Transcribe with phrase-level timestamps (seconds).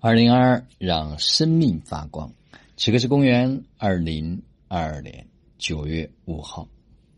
[0.00, 2.32] 二零二二，让生命发光。
[2.76, 5.26] 此刻是公元二零二二年
[5.58, 6.68] 九月五号，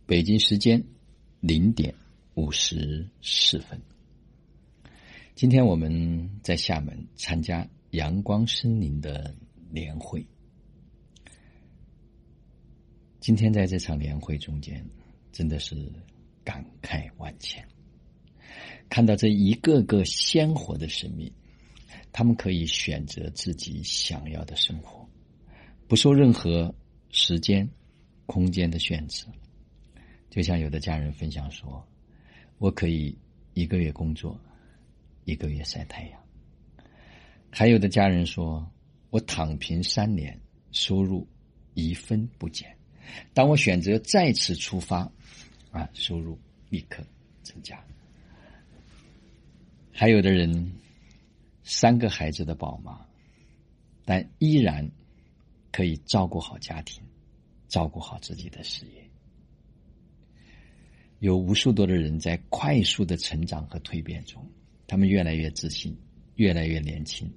[0.07, 0.83] 北京时间
[1.41, 1.95] 零点
[2.33, 3.79] 五十四分。
[5.35, 9.35] 今天我们在厦门参加阳光森林的
[9.71, 10.27] 年会。
[13.21, 14.83] 今天在这场年会中间，
[15.33, 15.77] 真的是
[16.43, 17.63] 感慨万千，
[18.89, 21.31] 看到这一个个鲜活的生命。
[22.13, 25.09] 他们可以选择自己想要的生活，
[25.87, 26.75] 不受任何
[27.11, 27.69] 时间、
[28.27, 29.27] 空间的限制。
[30.29, 31.87] 就像有的家人分享说
[32.59, 33.17] ：“我可以
[33.55, 34.39] 一个月工作，
[35.25, 36.21] 一个月晒太阳。”
[37.51, 38.69] 还有的家人说
[39.11, 40.39] ：“我躺平三年，
[40.73, 41.27] 收入
[41.75, 42.77] 一分不减。
[43.33, 45.11] 当我选择再次出发，
[45.71, 46.39] 啊，收入
[46.69, 47.05] 立刻
[47.43, 47.83] 增加。”
[49.93, 50.73] 还有的人。
[51.73, 53.07] 三个孩子的宝妈，
[54.05, 54.91] 但依然
[55.71, 57.01] 可以照顾好家庭，
[57.69, 59.09] 照顾好自己的事业。
[61.21, 64.45] 有无数多的人在快速的成长和蜕变中，
[64.89, 65.97] 他们越来越自信，
[66.35, 67.33] 越来越年轻，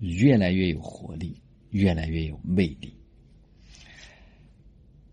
[0.00, 2.92] 越来越有活力，越来越有魅力。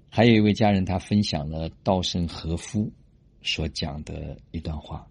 [0.09, 2.91] 还有一位家人，他分享了稻盛和夫
[3.43, 5.07] 所讲的一段话。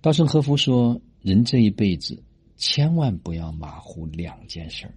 [0.00, 2.20] 稻盛和夫说：“人这一辈子。”
[2.60, 4.92] 千万不要马虎两件事儿：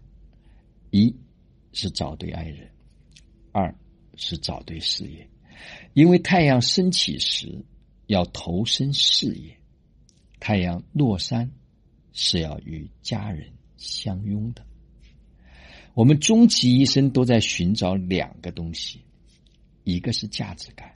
[0.92, 1.16] 一
[1.72, 2.70] 是找对爱人，
[3.54, 3.74] 二
[4.18, 5.26] 是找对事业。
[5.94, 7.64] 因为太阳升起时
[8.08, 9.58] 要投身事业，
[10.42, 11.50] 太阳落山
[12.12, 14.66] 是要与家人相拥的。
[15.94, 19.00] 我们终其一生都在寻找两个东西：
[19.86, 20.94] 一个是价值感，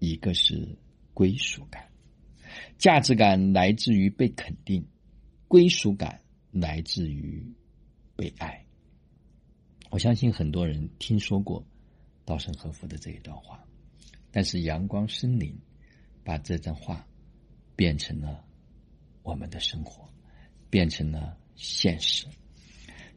[0.00, 0.76] 一个是
[1.14, 1.86] 归属感。
[2.76, 4.84] 价值感来自于被肯定。
[5.48, 7.46] 归属感来自于
[8.16, 8.64] 被爱。
[9.90, 11.64] 我相信很多人听说过
[12.24, 13.64] 稻盛和夫的这一段话，
[14.30, 15.56] 但是阳光森林
[16.24, 17.06] 把这段话
[17.76, 18.44] 变成了
[19.22, 20.08] 我们的生活，
[20.68, 22.26] 变成了现实。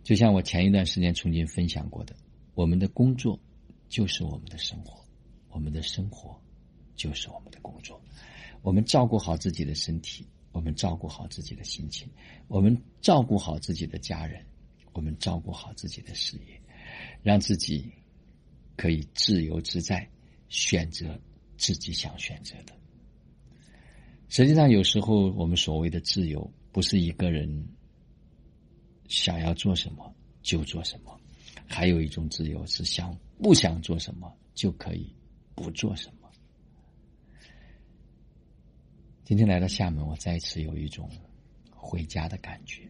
[0.04, 2.16] 就像我前一段时间曾经分享过的，
[2.54, 3.40] 我们的工作
[3.90, 5.04] 就是我们的生活，
[5.50, 6.40] 我们的生活
[6.96, 8.00] 就是我们的工作。
[8.62, 10.28] 我们照顾好自己的身体。
[10.52, 12.10] 我们照顾好自己的心情，
[12.48, 14.46] 我们照顾好自己的家人，
[14.94, 16.62] 我们照顾好自己的事业，
[17.22, 17.92] 让自己
[18.76, 20.10] 可以自由自在，
[20.48, 21.20] 选择
[21.58, 22.74] 自己想选择的。
[24.28, 27.68] 实际上，有时候我们所谓的自由，不是一个人
[29.08, 31.20] 想要做什么就做什么，
[31.68, 35.14] 还有一种自由是想不想做什么就可以
[35.56, 36.19] 不做什么。
[39.30, 41.08] 今天来到厦门，我再次有一种
[41.70, 42.82] 回家的感觉。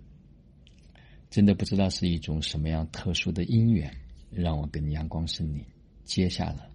[1.30, 3.94] 真的不知道是一种什么样特殊的因缘，
[4.32, 5.62] 让我跟阳光森林
[6.06, 6.72] 结下了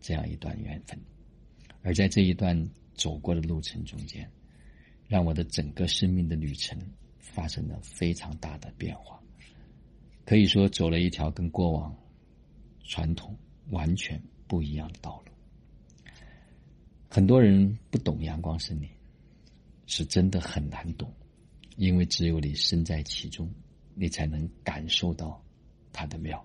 [0.00, 0.96] 这样一段缘分。
[1.82, 2.56] 而在这一段
[2.94, 4.30] 走过的路程中间，
[5.08, 6.78] 让我的整个生命的旅程
[7.18, 9.20] 发生了非常大的变化。
[10.24, 11.92] 可以说，走了一条跟过往
[12.84, 13.36] 传统
[13.70, 15.31] 完全不一样的道路。
[17.14, 18.88] 很多人不懂阳光森林，
[19.84, 21.12] 是真的很难懂，
[21.76, 23.52] 因为只有你身在其中，
[23.94, 25.38] 你才能感受到
[25.92, 26.42] 它的妙。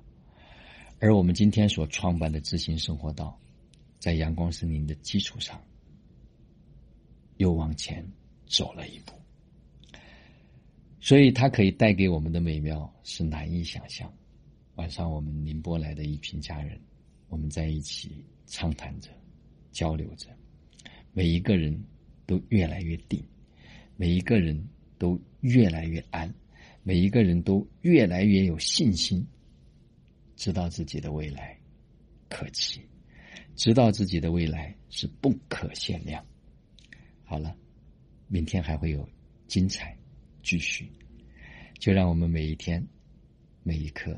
[1.00, 3.40] 而我们今天所创办的知行生活道，
[3.98, 5.58] 在阳光森林的基础上，
[7.38, 8.06] 又往前
[8.46, 9.14] 走了一步，
[11.00, 14.14] 所以它可以带给我们的美妙是难以想象。
[14.76, 16.78] 晚上，我们宁波来的一群家人，
[17.30, 19.10] 我们在一起畅谈着，
[19.72, 20.28] 交流着。
[21.18, 21.84] 每一个人
[22.28, 23.20] 都越来越定，
[23.96, 24.70] 每一个人
[25.00, 26.32] 都越来越安，
[26.84, 29.26] 每一个人都越来越有信心，
[30.36, 31.60] 知道自己的未来
[32.30, 32.82] 可期，
[33.56, 36.24] 知道自己的未来是不可限量。
[37.24, 37.58] 好了，
[38.28, 39.10] 明天还会有
[39.48, 39.98] 精彩
[40.44, 40.88] 继续，
[41.80, 42.88] 就让我们每一天、
[43.64, 44.16] 每一刻、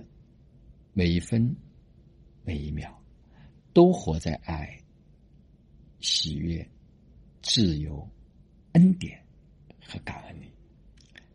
[0.92, 1.56] 每一分、
[2.44, 2.94] 每一秒，
[3.72, 4.78] 都活在爱、
[6.02, 6.70] 喜悦。
[7.52, 8.08] 自由、
[8.74, 9.20] 恩典
[9.82, 10.52] 和感恩里，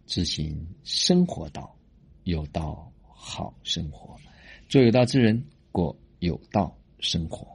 [0.06, 1.76] 执行生活道，
[2.22, 4.16] 有道好生活，
[4.68, 7.53] 做有道之人，过有道生活。